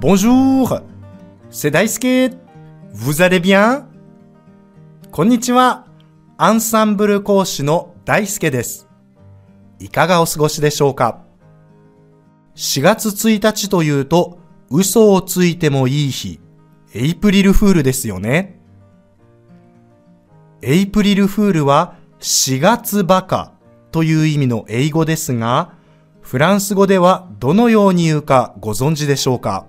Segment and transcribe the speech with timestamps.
[0.00, 0.80] Bonjour,
[1.50, 2.32] c'est Daisuke.
[2.92, 3.88] Vous allez bien?
[5.10, 5.86] こんにちは。
[6.36, 8.86] アンサンブル講師の大輔です。
[9.80, 11.24] いかがお過ごしでしょうか
[12.54, 14.38] ?4 月1日というと、
[14.70, 16.38] 嘘をついてもいい日、
[16.94, 18.60] エイプリルフールですよね。
[20.62, 23.52] エイプリルフールは4月バカ
[23.90, 25.72] という意味の英語ですが、
[26.22, 29.66] フランス語ではどのように言うかご存知でしょうか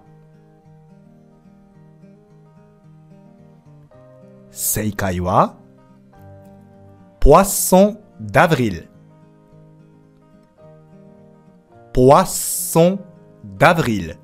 [4.62, 5.55] 正解は、
[7.22, 8.90] ポワッソンダブリル。
[11.94, 13.05] ポワッソン
[13.58, 14.18] ダブリル。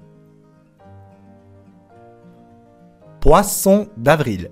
[3.21, 4.51] ポワッソンダブリル。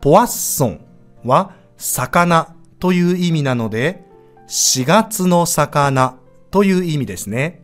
[0.00, 0.84] ポワッソン
[1.24, 4.02] は魚という意味なので、
[4.48, 6.16] 4月の魚
[6.50, 7.62] という意味ですね。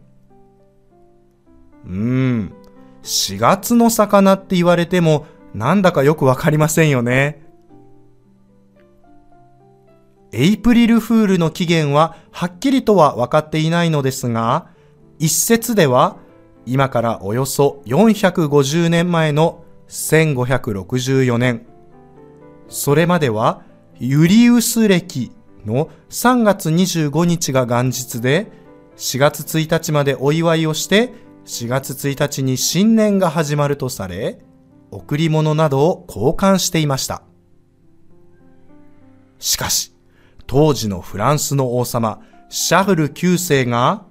[1.84, 2.65] うん。
[3.06, 7.46] 4月の魚って言われてもなんだかよくわかりませんよね。
[10.32, 14.66] エイプリルフールの起源ははっきりとは分かっていないのですが、
[15.18, 16.16] 一説では
[16.66, 21.64] 今からおよそ450年前の1564年、
[22.68, 23.62] それまでは
[23.98, 25.30] ユリウス暦
[25.64, 28.50] の3月25日が元日で、
[28.96, 31.14] 4月1日までお祝いをして
[31.46, 34.40] 4月1日に新年が始まるとされ、
[34.90, 37.22] 贈り物などを交換していました。
[39.38, 39.94] しかし、
[40.48, 44.04] 当時のフランスの王様、シャルル9世が、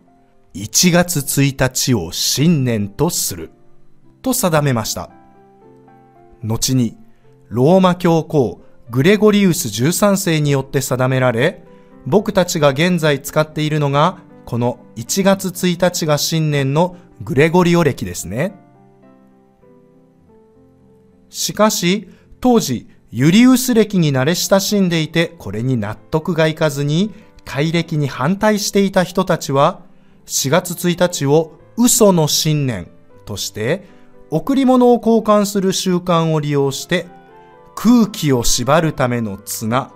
[0.53, 3.51] 1月1日を新年とする、
[4.21, 5.09] と定めました。
[6.41, 6.97] 後に、
[7.49, 11.63] ローマ教皇グレゴリウス13世によって定められ、
[12.05, 18.55] 僕たちが現在使っているのが、この1月1日が新年のグレゴリオ暦ですね。
[21.29, 22.09] しかし、
[22.41, 27.13] 当時、ユリウス暦に慣れ親しんでいて、これに納得がいかずに、
[27.45, 29.81] 改暦に反対していた人たちは、
[30.25, 32.87] 4月1日を嘘の新年
[33.25, 33.87] として、
[34.31, 37.05] 贈り物を交換する習慣を利用して、
[37.75, 39.91] 空気を縛るための綱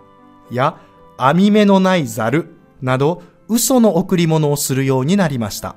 [0.51, 0.79] や
[1.17, 5.75] 網目のないザルなど、嘘の贈り物をするようになりました。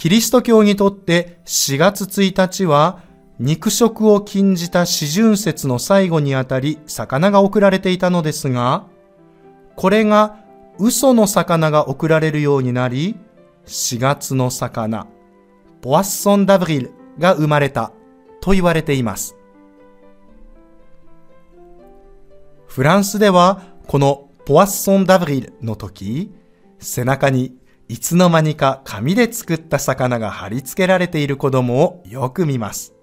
[0.00, 3.02] キリスト教にとって4月1日は
[3.38, 8.86] 肉食を禁じた四旬節の最後にあたり魚が送られていたのですが、
[9.76, 10.38] これが
[10.78, 13.14] 嘘の魚が送られるようになり、
[13.66, 15.06] 4月の魚、
[15.82, 17.92] ポワッソンダブリルが生まれた
[18.40, 19.36] と言われています。
[22.68, 26.32] フランスではこのポワッソンダブリルの時、
[26.78, 27.59] 背中に
[27.90, 32.94] いつの間にか紙で作った魚が貼り付けられている子供をよく見ます。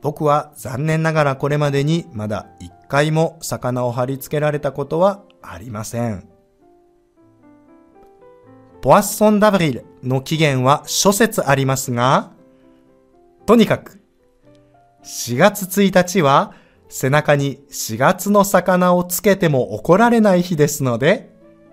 [0.00, 6.28] 僕は残念ながらこれまでにまだ一回も魚を貼り付けられたことはありません。
[8.82, 12.30] ポワッソンダブリルの起源は諸説ありますが、
[13.46, 14.00] とにかく
[15.02, 16.54] 4月1日は
[16.88, 21.29] 背中に4月の魚をつけても怒られない日ですので、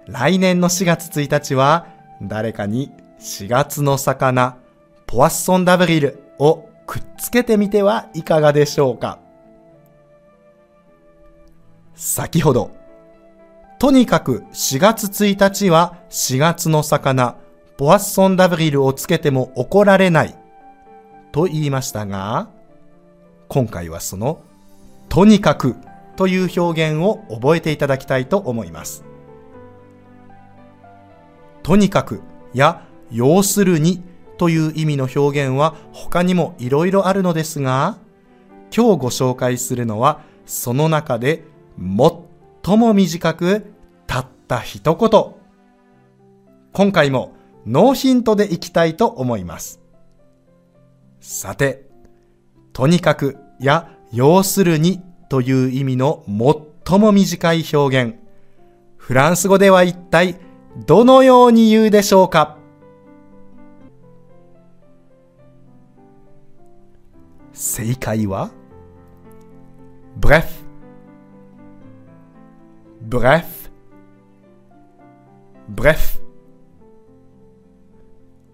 [0.08, 1.88] 来年の4月1日は
[2.22, 4.58] 誰かに4月の魚、
[5.06, 9.20] ポワッソンダブリルをくっつけてみてはいかがでしょうか
[11.96, 12.72] 先ほど、
[13.80, 17.36] とにかく4月1日は4月の魚、
[17.76, 20.36] ポワッソンダブリルをつけても怒られない
[21.34, 22.50] と言いましたが、
[23.50, 24.42] 今回はその
[25.10, 25.76] とにかく
[26.16, 29.07] という表現を覚えていただきたいと思います。
[31.68, 32.22] とにかく
[32.54, 34.02] や要するに
[34.38, 37.98] という意味の表現は他にもいろいろあるのですが、
[38.74, 41.44] 今日ご紹介するのはその中で
[41.78, 43.66] 最も短く
[44.08, 45.36] たった一言。
[46.72, 47.34] 今回も
[47.66, 49.82] ノーヒントでいきたいと思います。
[51.20, 51.84] さて、
[52.72, 56.24] とにかくや要するにという意味の
[56.86, 58.16] 最も短い表現。
[58.96, 60.47] フランス語では一体
[60.86, 62.58] どのように言うでしょうか？
[67.52, 68.52] 正解は
[70.20, 70.46] ？Bref.
[73.10, 73.46] Bref.
[75.74, 76.22] Bref.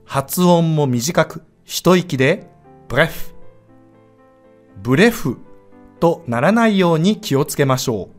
[0.06, 2.48] 発音も短く一息で
[2.88, 3.34] bref.
[4.82, 5.40] ブレフ
[6.00, 8.10] とならないように気をつけましょう。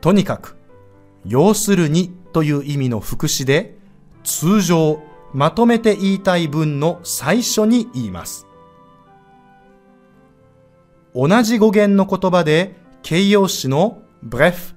[0.00, 0.56] とにかく
[1.24, 3.78] 要するにという意味の副詞で、
[4.22, 5.00] 通常、
[5.32, 8.46] まとめて言いたい文の最初に言います。
[11.14, 14.74] 同じ語源の言葉で形容詞の bref、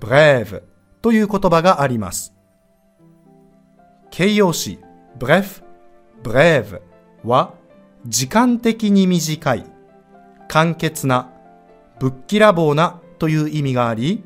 [0.00, 0.62] brève
[1.02, 2.34] という言葉があります。
[4.10, 4.78] 形容詞
[5.18, 5.62] bref、
[6.22, 6.80] brève
[7.24, 7.54] は
[8.06, 9.64] 時間的に短い、
[10.48, 11.30] 簡潔な、
[11.98, 14.24] ぶっきらぼうなという意味があり、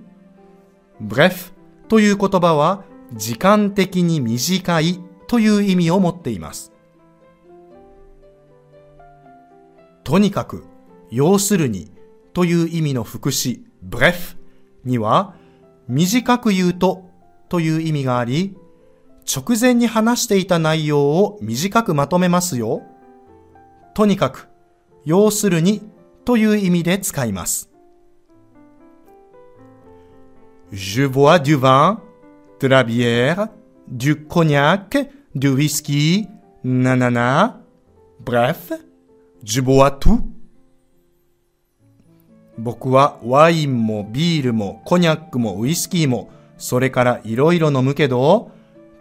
[1.07, 1.53] bref
[1.89, 2.85] という言葉は
[3.15, 6.73] 時間的に短いという意味を持っています。
[10.05, 10.65] とにかく、
[11.11, 11.91] 要するに
[12.33, 14.37] という意味の副詞 bref
[14.85, 15.35] には
[15.89, 17.05] 短く言うと
[17.49, 18.57] という意味があり、
[19.25, 22.83] 直前に話していた内容を短くまとめますよ。
[23.95, 24.49] とにかく、
[25.05, 25.83] 要するに
[26.25, 27.72] という意味で使います。
[30.73, 32.01] Je bois du vin,
[32.59, 33.49] de la bière,
[33.89, 34.97] du cognac,
[35.35, 36.29] du whisky,
[36.65, 37.61] nanana.
[38.25, 38.73] Bref,
[39.45, 40.23] je bois tout.
[42.57, 48.51] 僕はワインもビールもコニャックもウイスキーもそれからいろいろ飲むけど、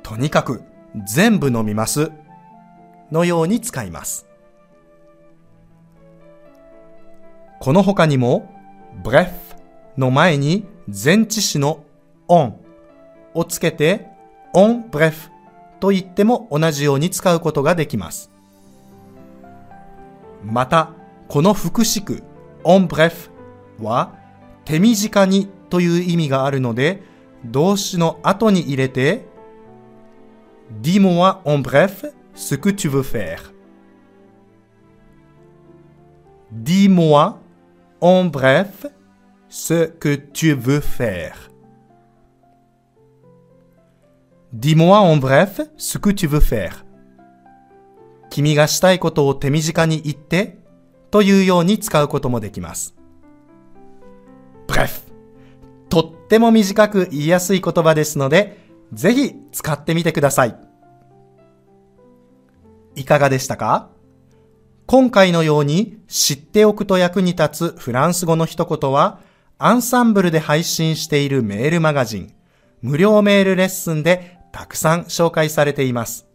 [0.04, 0.64] とにかく
[1.06, 2.12] 全部飲みます。
[3.14, 4.26] のように使います。
[7.62, 8.50] この他にも、
[9.04, 9.32] bref
[9.98, 11.86] の前に前置詞の
[12.28, 12.56] on
[13.34, 14.08] をつけて
[14.54, 15.30] on bref
[15.80, 18.30] と言っても同じように使うことができます。
[20.44, 20.92] また、
[21.28, 22.24] この副詞句
[22.64, 23.30] on bref
[23.80, 24.16] は
[24.66, 27.04] 手短にという意味があるので、
[27.46, 29.26] 動詞の後に入れて
[30.82, 33.54] Dis-moi en bref ce que tu veux faire.
[36.52, 37.40] Dis-moi
[38.02, 38.88] en bref
[39.52, 41.52] ce que tu veux faire.
[44.54, 46.86] Dis-moi en bref ce que tu veux faire.
[48.30, 50.58] 君がしたいことを手短に言って
[51.12, 52.96] というように使うこともできます。
[54.68, 55.02] bref
[55.90, 58.58] とっても短く言いやすい言葉ですので、
[58.94, 60.56] ぜひ使ってみてください。
[62.96, 63.90] いかがでしたか
[64.86, 69.20] 今回のように知っておくと役に立つフランス語の一言は、
[69.64, 72.34] アンサンブルで配信しているメールマガジン、
[72.82, 76.26] 無料メールレッスンでたくさん紹介されています。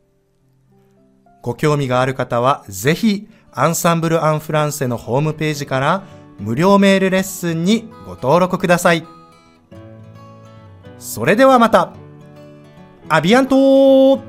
[1.43, 6.05] ご興味がある方は、ぜひ、アンサンブル・アン・フランセのホームページから
[6.38, 9.05] 無料メールレッスンにご登録ください。
[11.00, 11.94] それではまた
[13.08, 14.20] アビアント